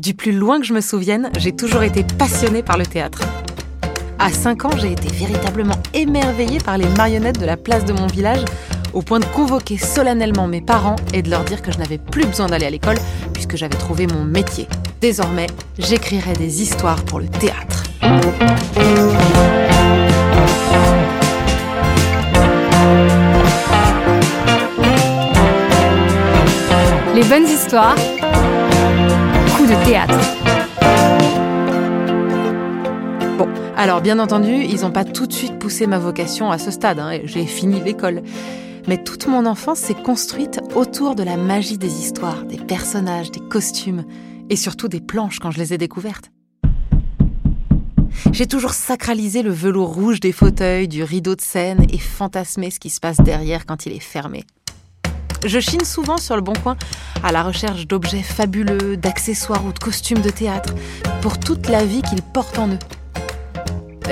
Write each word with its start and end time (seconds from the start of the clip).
Du 0.00 0.14
plus 0.14 0.32
loin 0.32 0.60
que 0.60 0.64
je 0.64 0.72
me 0.72 0.80
souvienne, 0.80 1.28
j'ai 1.36 1.52
toujours 1.52 1.82
été 1.82 2.04
passionnée 2.04 2.62
par 2.62 2.78
le 2.78 2.86
théâtre. 2.86 3.20
À 4.18 4.30
5 4.30 4.64
ans, 4.64 4.70
j'ai 4.78 4.92
été 4.92 5.08
véritablement 5.08 5.76
émerveillée 5.92 6.58
par 6.58 6.78
les 6.78 6.88
marionnettes 6.96 7.38
de 7.38 7.44
la 7.44 7.58
place 7.58 7.84
de 7.84 7.92
mon 7.92 8.06
village, 8.06 8.42
au 8.94 9.02
point 9.02 9.20
de 9.20 9.26
convoquer 9.26 9.76
solennellement 9.76 10.46
mes 10.46 10.62
parents 10.62 10.96
et 11.12 11.20
de 11.20 11.28
leur 11.28 11.44
dire 11.44 11.60
que 11.60 11.70
je 11.70 11.76
n'avais 11.76 11.98
plus 11.98 12.24
besoin 12.24 12.46
d'aller 12.46 12.64
à 12.64 12.70
l'école 12.70 12.96
puisque 13.34 13.56
j'avais 13.56 13.76
trouvé 13.76 14.06
mon 14.06 14.24
métier. 14.24 14.68
Désormais, 15.02 15.48
j'écrirais 15.78 16.32
des 16.32 16.62
histoires 16.62 17.04
pour 17.04 17.20
le 17.20 17.28
théâtre. 17.28 17.84
Les 27.14 27.24
bonnes 27.24 27.46
histoires. 27.46 27.96
De 29.70 29.84
théâtre. 29.84 30.18
Bon, 33.38 33.46
alors 33.76 34.00
bien 34.00 34.18
entendu, 34.18 34.52
ils 34.52 34.80
n'ont 34.80 34.90
pas 34.90 35.04
tout 35.04 35.28
de 35.28 35.32
suite 35.32 35.60
poussé 35.60 35.86
ma 35.86 36.00
vocation 36.00 36.50
à 36.50 36.58
ce 36.58 36.72
stade. 36.72 36.98
hein, 36.98 37.20
J'ai 37.22 37.46
fini 37.46 37.80
l'école. 37.80 38.22
Mais 38.88 39.00
toute 39.04 39.28
mon 39.28 39.46
enfance 39.46 39.78
s'est 39.78 39.94
construite 39.94 40.60
autour 40.74 41.14
de 41.14 41.22
la 41.22 41.36
magie 41.36 41.78
des 41.78 42.00
histoires, 42.00 42.42
des 42.42 42.56
personnages, 42.56 43.30
des 43.30 43.38
costumes 43.38 44.04
et 44.48 44.56
surtout 44.56 44.88
des 44.88 45.00
planches 45.00 45.38
quand 45.38 45.52
je 45.52 45.58
les 45.58 45.72
ai 45.72 45.78
découvertes. 45.78 46.32
J'ai 48.32 48.48
toujours 48.48 48.72
sacralisé 48.72 49.42
le 49.42 49.52
velours 49.52 49.94
rouge 49.94 50.18
des 50.18 50.32
fauteuils, 50.32 50.88
du 50.88 51.04
rideau 51.04 51.36
de 51.36 51.40
scène 51.40 51.86
et 51.92 51.98
fantasmé 51.98 52.70
ce 52.70 52.80
qui 52.80 52.90
se 52.90 52.98
passe 52.98 53.18
derrière 53.18 53.66
quand 53.66 53.86
il 53.86 53.92
est 53.92 54.00
fermé. 54.00 54.42
Je 55.44 55.58
chine 55.58 55.84
souvent 55.84 56.18
sur 56.18 56.36
le 56.36 56.42
bon 56.42 56.52
coin 56.52 56.76
à 57.22 57.32
la 57.32 57.42
recherche 57.42 57.86
d'objets 57.86 58.22
fabuleux, 58.22 58.96
d'accessoires 58.96 59.64
ou 59.64 59.72
de 59.72 59.78
costumes 59.78 60.20
de 60.20 60.30
théâtre 60.30 60.74
pour 61.22 61.40
toute 61.40 61.68
la 61.68 61.84
vie 61.84 62.02
qu'ils 62.02 62.22
portent 62.22 62.58
en 62.58 62.68
eux. 62.68 62.78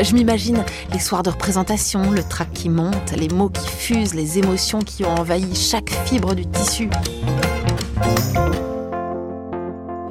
Je 0.00 0.14
m'imagine 0.14 0.64
les 0.92 1.00
soirs 1.00 1.22
de 1.22 1.30
représentation, 1.30 2.10
le 2.10 2.22
trac 2.22 2.50
qui 2.52 2.70
monte, 2.70 3.12
les 3.16 3.28
mots 3.28 3.50
qui 3.50 3.68
fusent, 3.68 4.14
les 4.14 4.38
émotions 4.38 4.78
qui 4.78 5.04
ont 5.04 5.14
envahi 5.14 5.54
chaque 5.54 5.90
fibre 6.06 6.34
du 6.34 6.46
tissu. 6.46 6.88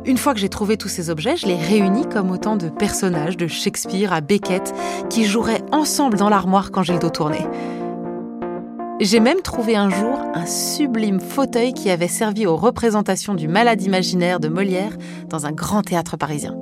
Une 0.05 0.17
fois 0.17 0.33
que 0.33 0.39
j'ai 0.39 0.49
trouvé 0.49 0.77
tous 0.77 0.88
ces 0.88 1.09
objets, 1.09 1.36
je 1.36 1.47
les 1.47 1.55
réunis 1.58 2.08
comme 2.08 2.31
autant 2.31 2.58
de 2.58 2.70
personnages 2.70 3.38
de 3.38 3.47
Shakespeare 3.47 4.14
à 4.14 4.22
Beckett 4.22 4.73
qui 5.09 5.25
joueraient 5.25 5.64
ensemble 5.72 6.17
dans 6.17 6.30
l'armoire 6.30 6.72
quand 6.72 6.83
j'ai 6.83 6.94
le 6.94 6.99
dos 6.99 7.09
tourné. 7.09 7.39
J'ai 9.00 9.20
même 9.20 9.42
trouvé 9.44 9.76
un 9.76 9.92
jour 9.92 10.17
un 10.34 10.48
sublime 10.48 11.20
fauteuil 11.20 11.73
qui 11.73 11.92
avait 11.92 12.08
servi 12.08 12.48
aux 12.48 12.56
représentations 12.56 13.36
du 13.36 13.48
malade 13.48 13.84
imaginaire 13.84 14.39
de 14.39 14.48
Molière 14.48 14.98
dans 15.30 15.45
un 15.45 15.52
grand 15.52 15.84
théâtre 15.84 16.17
parisien. 16.17 16.58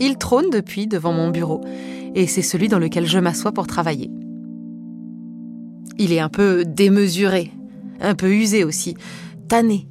Il 0.00 0.16
trône 0.16 0.48
depuis 0.50 0.86
devant 0.86 1.12
mon 1.12 1.28
bureau, 1.28 1.60
et 2.14 2.26
c'est 2.26 2.40
celui 2.40 2.68
dans 2.68 2.78
lequel 2.78 3.06
je 3.06 3.18
m'assois 3.18 3.52
pour 3.52 3.66
travailler. 3.66 4.10
Il 5.98 6.14
est 6.14 6.20
un 6.20 6.30
peu 6.30 6.64
démesuré, 6.64 7.52
un 8.00 8.14
peu 8.14 8.32
usé 8.32 8.64
aussi, 8.64 8.96
tanné, 9.48 9.86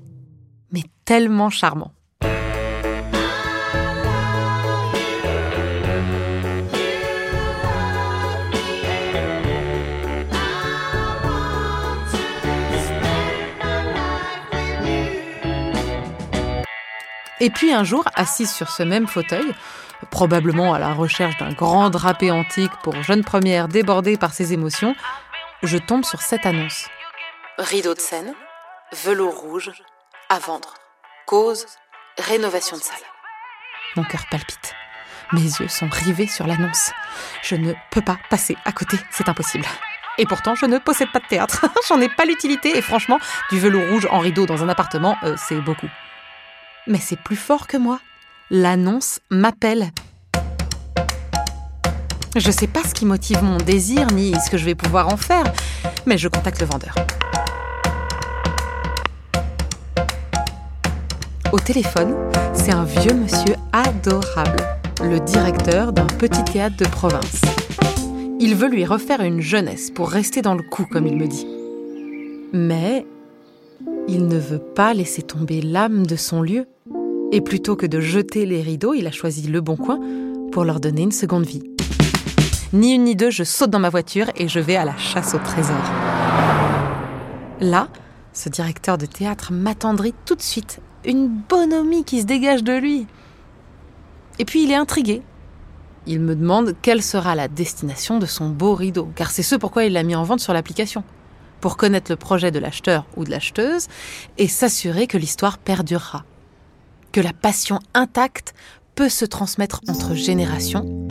mais 0.72 0.82
tellement 1.06 1.52
charmant. 1.52 1.92
Et 17.44 17.50
puis 17.50 17.74
un 17.74 17.84
jour, 17.84 18.06
assise 18.16 18.50
sur 18.50 18.70
ce 18.70 18.84
même 18.84 19.06
fauteuil, 19.06 19.54
probablement 20.12 20.74
à 20.74 20.80
la 20.80 20.94
recherche 20.94 21.38
d'un 21.40 21.52
grand 21.52 21.90
drapé 21.90 22.32
antique 22.32 22.72
pour 22.84 23.04
jeune 23.04 23.22
première 23.22 23.68
débordée 23.68 24.16
par 24.16 24.34
ses 24.34 24.54
émotions, 24.54 24.96
je 25.62 25.78
tombe 25.78 26.06
sur 26.06 26.22
cette 26.22 26.46
annonce. 26.46 26.88
Rideau 27.58 27.96
de 27.96 28.00
scène, 28.00 28.34
velours 29.03 29.36
rouge, 29.36 29.74
à 30.30 30.40
vendre. 30.40 30.76
Cause, 31.26 31.66
rénovation 32.18 32.78
de 32.78 32.82
salle. 32.82 32.96
Mon 33.98 34.06
cœur 34.06 34.24
palpite. 34.32 34.74
Mes 35.34 35.42
yeux 35.42 35.68
sont 35.68 35.90
rivés 35.92 36.28
sur 36.28 36.48
l'annonce. 36.48 36.94
Je 37.42 37.56
ne 37.56 37.74
peux 37.92 38.02
pas 38.02 38.20
passer 38.30 38.56
à 38.64 38.72
côté, 38.72 38.96
c'est 39.12 39.28
impossible. 39.28 39.66
Et 40.18 40.26
pourtant, 40.26 40.56
je 40.56 40.66
ne 40.66 40.78
possède 40.78 41.12
pas 41.12 41.20
de 41.20 41.28
théâtre. 41.28 41.66
J'en 41.90 42.00
ai 42.00 42.08
pas 42.08 42.24
l'utilité 42.24 42.78
et 42.78 42.82
franchement, 42.82 43.20
du 43.52 43.59
velours 43.59 43.90
rouge 43.90 44.08
en 44.09 44.20
rideau 44.20 44.46
dans 44.46 44.64
un 44.64 44.70
appartement, 44.70 45.18
euh, 45.24 45.36
c'est 45.38 45.59
beaucoup. 45.59 45.90
Mais 46.86 47.00
c'est 47.00 47.20
plus 47.20 47.38
fort 47.38 47.68
que 47.68 47.78
moi. 47.78 48.00
L'annonce 48.52 49.20
m'appelle. 49.30 49.92
Je 52.36 52.52
sais 52.52 52.68
pas 52.68 52.84
ce 52.84 52.94
qui 52.94 53.06
motive 53.06 53.42
mon 53.42 53.58
désir 53.58 54.08
ni 54.08 54.34
ce 54.36 54.50
que 54.50 54.58
je 54.58 54.66
vais 54.66 54.76
pouvoir 54.76 55.08
en 55.08 55.18
faire, 55.18 55.46
mais 56.06 56.18
je 56.18 56.28
contacte 56.28 56.60
le 56.60 56.66
vendeur. 56.66 56.96
Au 61.52 61.60
téléphone, 61.60 62.16
c'est 62.54 62.72
un 62.72 62.84
vieux 62.84 63.14
monsieur 63.14 63.56
adorable, 63.72 64.58
le 65.04 65.20
directeur 65.20 65.94
d'un 65.94 66.08
petit 66.08 66.44
théâtre 66.44 66.76
de 66.78 66.86
province. 66.86 67.42
Il 68.40 68.56
veut 68.56 68.70
lui 68.70 68.84
refaire 68.84 69.22
une 69.22 69.40
jeunesse 69.40 69.92
pour 69.92 70.10
rester 70.10 70.42
dans 70.42 70.56
le 70.56 70.64
coup, 70.64 70.86
comme 70.86 71.08
il 71.08 71.16
me 71.16 71.28
dit. 71.28 71.48
Mais 72.52 73.06
il 74.08 74.28
ne 74.28 74.38
veut 74.38 74.59
pas 74.59 74.94
laisser 74.94 75.22
tomber 75.22 75.62
l'âme 75.62 76.06
de 76.06 76.16
son 76.16 76.41
lieu. 76.41 76.68
Et 77.31 77.41
plutôt 77.41 77.75
que 77.75 77.86
de 77.86 78.00
jeter 78.00 78.46
les 78.46 78.62
rideaux, 78.62 78.94
il 78.94 79.08
a 79.08 79.12
choisi 79.12 79.47
le 79.47 79.62
bon 79.62 79.75
coin 79.75 80.00
pour 80.52 80.66
leur 80.66 80.80
donner 80.80 81.02
une 81.02 81.12
seconde 81.12 81.46
vie. 81.46 81.64
Ni 82.74 82.94
une 82.94 83.06
ni 83.06 83.16
deux, 83.16 83.31
je 83.31 83.44
saute 83.44 83.69
dans 83.69 83.80
ma 83.80 83.90
voiture 83.90 84.28
et 84.36 84.47
je 84.47 84.59
vais 84.59 84.75
à 84.75 84.86
la 84.86 84.97
chasse 84.97 85.34
au 85.34 85.40
trésor. 85.40 85.81
Là, 87.59 87.88
ce 88.34 88.50
directeur 88.50 88.97
de 88.97 89.06
théâtre 89.06 89.52
m'attendrit 89.53 90.14
tout 90.25 90.35
de 90.35 90.41
suite. 90.41 90.80
Une 91.06 91.28
bonhomie 91.28 92.03
qui 92.03 92.22
se 92.22 92.25
dégage 92.25 92.64
de 92.64 92.74
lui. 92.74 93.08
Et 94.40 94.46
puis 94.46 94.64
il 94.64 94.72
est 94.72 94.75
intrigué. 94.75 95.22
Il 96.06 96.20
me 96.20 96.35
demande 96.35 96.75
quelle 96.81 97.02
sera 97.02 97.35
la 97.35 97.47
destination 97.47 98.20
de 98.20 98.25
son 98.25 98.50
beau 98.50 98.75
rideau, 98.75 99.09
car 99.16 99.31
c'est 99.31 99.44
ce 99.44 99.56
pourquoi 99.56 99.85
il 99.85 99.94
l'a 99.94 100.03
mis 100.03 100.16
en 100.16 100.24
vente 100.24 100.41
sur 100.41 100.53
l'application. 100.53 101.03
Pour 101.63 101.78
connaître 101.78 102.12
le 102.12 102.18
projet 102.18 102.51
de 102.51 102.59
l'acheteur 102.59 103.06
ou 103.16 103.24
de 103.24 103.31
l'acheteuse 103.31 103.88
et 104.38 104.50
s'assurer 104.50 105.07
que 105.07 105.18
l'histoire 105.18 105.57
perdurera. 105.57 106.25
Que 107.13 107.22
la 107.22 107.31
passion 107.31 107.79
intacte 107.94 108.53
peut 108.96 109.07
se 109.07 109.24
transmettre 109.24 109.79
entre 109.88 110.13
générations, 110.13 111.07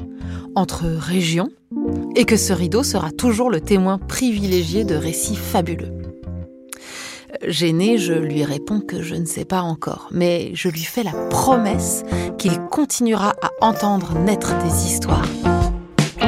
entre 0.55 0.85
régions, 0.85 1.49
et 2.17 2.27
que 2.27 2.37
ce 2.37 2.53
rideau 2.53 2.83
sera 2.83 3.13
toujours 3.13 3.49
le 3.49 3.63
témoin 3.63 3.97
privilégié 3.97 4.85
de 4.85 4.95
récits 4.95 5.37
fabuleux. 5.37 6.03
Gêné, 7.49 7.97
je 7.97 8.13
lui 8.13 8.45
réponds 8.45 8.83
que 8.83 9.01
je 9.01 9.15
ne 9.15 9.25
sais 9.25 9.47
pas 9.47 9.63
encore, 9.63 10.09
mais 10.11 10.51
je 10.53 10.69
lui 10.69 10.85
fais 10.85 11.03
la 11.03 11.13
promesse 11.31 12.05
qu'il 12.37 12.59
continuera 12.71 13.33
à 13.41 13.53
entendre 13.63 14.19
naître 14.19 14.53
des 14.63 14.85
histoires. 14.85 15.25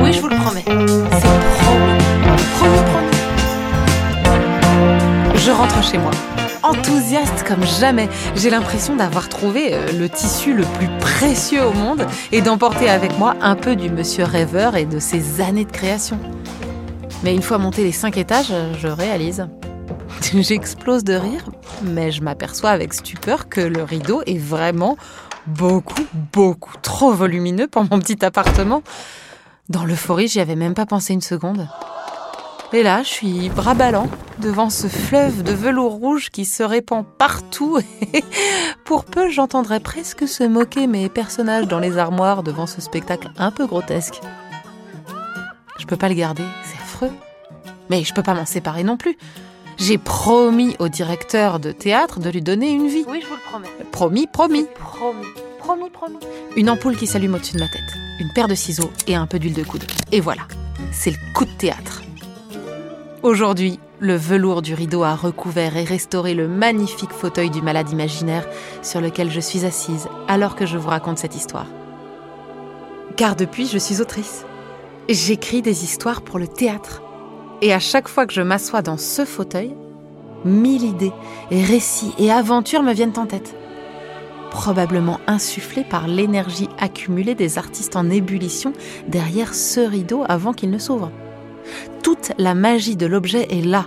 Oui, 0.00 0.14
je 0.14 0.20
vous 0.22 0.28
le 0.28 0.36
promets. 0.36 1.33
Je 5.44 5.50
rentre 5.50 5.82
chez 5.84 5.98
moi. 5.98 6.10
Enthousiaste 6.62 7.46
comme 7.46 7.64
jamais, 7.64 8.08
j'ai 8.34 8.48
l'impression 8.48 8.96
d'avoir 8.96 9.28
trouvé 9.28 9.74
euh, 9.74 9.92
le 9.92 10.08
tissu 10.08 10.54
le 10.54 10.64
plus 10.64 10.88
précieux 11.00 11.62
au 11.66 11.74
monde 11.74 12.06
et 12.32 12.40
d'emporter 12.40 12.88
avec 12.88 13.18
moi 13.18 13.34
un 13.42 13.54
peu 13.54 13.76
du 13.76 13.90
monsieur 13.90 14.24
rêveur 14.24 14.74
et 14.74 14.86
de 14.86 14.98
ses 14.98 15.42
années 15.42 15.66
de 15.66 15.70
création. 15.70 16.18
Mais 17.22 17.34
une 17.34 17.42
fois 17.42 17.58
monté 17.58 17.84
les 17.84 17.92
cinq 17.92 18.16
étages, 18.16 18.54
je 18.80 18.88
réalise. 18.88 19.46
J'explose 20.34 21.04
de 21.04 21.12
rire, 21.12 21.44
mais 21.82 22.10
je 22.10 22.22
m'aperçois 22.22 22.70
avec 22.70 22.94
stupeur 22.94 23.50
que 23.50 23.60
le 23.60 23.82
rideau 23.82 24.22
est 24.24 24.38
vraiment 24.38 24.96
beaucoup, 25.46 26.06
beaucoup 26.32 26.78
trop 26.80 27.12
volumineux 27.12 27.66
pour 27.66 27.82
mon 27.82 27.98
petit 27.98 28.24
appartement. 28.24 28.82
Dans 29.68 29.84
l'euphorie, 29.84 30.28
j'y 30.28 30.40
avais 30.40 30.56
même 30.56 30.72
pas 30.72 30.86
pensé 30.86 31.12
une 31.12 31.20
seconde. 31.20 31.68
Et 32.74 32.82
là, 32.82 33.04
je 33.04 33.08
suis 33.08 33.50
bras 33.50 33.74
ballants 33.74 34.08
devant 34.40 34.68
ce 34.68 34.88
fleuve 34.88 35.44
de 35.44 35.52
velours 35.52 35.92
rouge 35.92 36.30
qui 36.30 36.44
se 36.44 36.64
répand 36.64 37.06
partout. 37.06 37.78
Et 38.12 38.24
pour 38.84 39.04
peu, 39.04 39.30
j'entendrais 39.30 39.78
presque 39.78 40.26
se 40.26 40.42
moquer 40.42 40.88
mes 40.88 41.08
personnages 41.08 41.68
dans 41.68 41.78
les 41.78 41.98
armoires 41.98 42.42
devant 42.42 42.66
ce 42.66 42.80
spectacle 42.80 43.30
un 43.38 43.52
peu 43.52 43.68
grotesque. 43.68 44.20
Je 45.78 45.86
peux 45.86 45.96
pas 45.96 46.08
le 46.08 46.16
garder, 46.16 46.42
c'est 46.64 46.82
affreux. 46.82 47.12
Mais 47.90 48.02
je 48.02 48.12
peux 48.12 48.24
pas 48.24 48.34
m'en 48.34 48.44
séparer 48.44 48.82
non 48.82 48.96
plus. 48.96 49.16
J'ai 49.76 49.96
promis 49.96 50.74
au 50.80 50.88
directeur 50.88 51.60
de 51.60 51.70
théâtre 51.70 52.18
de 52.18 52.28
lui 52.28 52.42
donner 52.42 52.72
une 52.72 52.88
vie. 52.88 53.04
Oui, 53.06 53.20
je 53.22 53.28
vous 53.28 53.36
le 53.36 53.40
promets. 53.40 53.68
Promis, 53.92 54.26
promis. 54.26 54.66
Promis. 54.74 55.26
Promis, 55.60 55.90
promis. 55.90 56.18
Une 56.56 56.68
ampoule 56.68 56.96
qui 56.96 57.06
s'allume 57.06 57.34
au-dessus 57.34 57.54
de 57.54 57.60
ma 57.60 57.68
tête, 57.68 57.94
une 58.18 58.32
paire 58.32 58.48
de 58.48 58.56
ciseaux 58.56 58.90
et 59.06 59.14
un 59.14 59.28
peu 59.28 59.38
d'huile 59.38 59.54
de 59.54 59.62
coude. 59.62 59.84
Et 60.10 60.20
voilà, 60.20 60.42
c'est 60.90 61.10
le 61.12 61.18
coup 61.34 61.44
de 61.44 61.52
théâtre. 61.52 62.03
Aujourd'hui, 63.24 63.80
Le 64.00 64.16
velours 64.16 64.60
du 64.60 64.74
rideau 64.74 65.02
a 65.02 65.14
recouvert 65.14 65.78
et 65.78 65.84
restauré 65.84 66.34
le 66.34 66.46
magnifique 66.46 67.12
fauteuil 67.12 67.48
du 67.48 67.62
malade 67.62 67.88
imaginaire 67.88 68.46
sur 68.82 69.00
lequel 69.00 69.30
je 69.30 69.40
suis 69.40 69.64
assise 69.64 70.08
alors 70.28 70.56
que 70.56 70.66
je 70.66 70.76
vous 70.76 70.90
raconte 70.90 71.16
cette 71.16 71.34
histoire. 71.34 71.68
Car 73.16 73.34
depuis, 73.34 73.66
je 73.66 73.78
suis 73.78 74.02
autrice. 74.02 74.44
J'écris 75.08 75.62
des 75.62 75.84
histoires 75.84 76.20
pour 76.20 76.38
le 76.38 76.46
théâtre. 76.46 77.02
Et 77.62 77.72
à 77.72 77.78
chaque 77.78 78.08
fois 78.08 78.26
que 78.26 78.34
je 78.34 78.42
m'assois 78.42 78.82
dans 78.82 78.98
ce 78.98 79.24
fauteuil, 79.24 79.74
mille 80.44 80.84
idées 80.84 81.12
récits 81.50 82.12
et 82.18 82.30
aventures 82.30 82.82
me 82.82 82.92
viennent 82.92 83.16
en 83.18 83.24
tête. 83.24 83.56
Probablement 84.50 85.18
insufflées 85.26 85.84
par 85.84 86.08
l'énergie 86.08 86.68
accumulée 86.78 87.34
des 87.34 87.56
artistes 87.56 87.96
en 87.96 88.10
ébullition 88.10 88.74
derrière 89.08 89.54
ce 89.54 89.80
rideau 89.80 90.24
avant 90.28 90.52
qu'il 90.52 90.68
ne 90.68 90.78
s'ouvre. 90.78 91.10
La 92.38 92.54
magie 92.54 92.96
de 92.96 93.06
l'objet 93.06 93.46
est 93.50 93.64
là, 93.64 93.86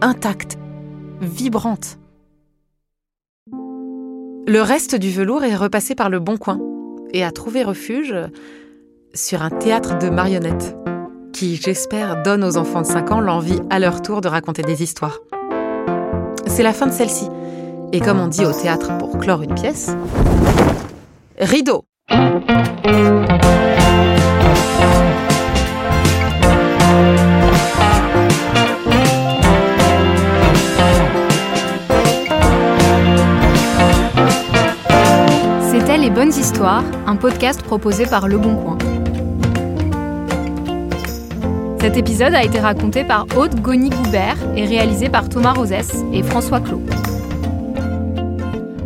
intacte, 0.00 0.58
vibrante. 1.20 1.98
Le 4.48 4.60
reste 4.60 4.94
du 4.94 5.10
velours 5.10 5.44
est 5.44 5.56
repassé 5.56 5.94
par 5.94 6.08
le 6.08 6.20
bon 6.20 6.36
coin 6.36 6.60
et 7.12 7.24
a 7.24 7.30
trouvé 7.30 7.62
refuge 7.64 8.14
sur 9.14 9.42
un 9.42 9.50
théâtre 9.50 9.98
de 9.98 10.08
marionnettes 10.08 10.76
qui, 11.32 11.56
j'espère, 11.56 12.22
donne 12.22 12.44
aux 12.44 12.56
enfants 12.56 12.82
de 12.82 12.86
5 12.86 13.10
ans 13.10 13.20
l'envie 13.20 13.60
à 13.70 13.78
leur 13.78 14.02
tour 14.02 14.20
de 14.20 14.28
raconter 14.28 14.62
des 14.62 14.82
histoires. 14.82 15.18
C'est 16.46 16.62
la 16.62 16.72
fin 16.72 16.86
de 16.86 16.92
celle-ci. 16.92 17.28
Et 17.92 18.00
comme 18.00 18.20
on 18.20 18.28
dit 18.28 18.44
au 18.44 18.52
théâtre 18.52 18.96
pour 18.98 19.18
clore 19.18 19.42
une 19.42 19.54
pièce, 19.54 19.94
rideau. 21.38 21.84
Un 36.62 37.16
podcast 37.16 37.62
proposé 37.62 38.06
par 38.06 38.28
Le 38.28 38.38
Bon 38.38 38.56
Coin. 38.56 38.78
Cet 41.78 41.98
épisode 41.98 42.32
a 42.34 42.42
été 42.42 42.58
raconté 42.58 43.04
par 43.04 43.26
Aude 43.36 43.60
Goni-Goubert 43.60 44.38
et 44.56 44.64
réalisé 44.64 45.10
par 45.10 45.28
Thomas 45.28 45.52
Rosès 45.52 46.02
et 46.14 46.22
François 46.22 46.60
Clos. 46.60 46.82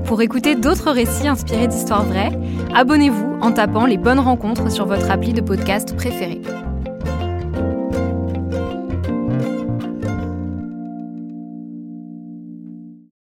Pour 0.05 0.21
écouter 0.21 0.57
d'autres 0.57 0.91
récits 0.91 1.29
inspirés 1.29 1.69
d'histoires 1.69 2.05
vraies, 2.05 2.37
abonnez-vous 2.75 3.39
en 3.41 3.53
tapant 3.53 3.87
les 3.87 3.99
bonnes 3.99 4.19
rencontres 4.19 4.71
sur 4.73 4.87
votre 4.87 5.09
appli 5.09 5.33
de 5.33 5.41
podcast 5.41 5.95
préféré. 5.95 6.41